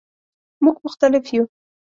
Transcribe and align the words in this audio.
مونږ 0.63 0.77
مختلف 0.85 1.23
یو 1.35 1.43